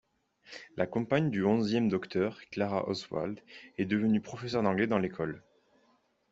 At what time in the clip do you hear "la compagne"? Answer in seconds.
0.77-1.29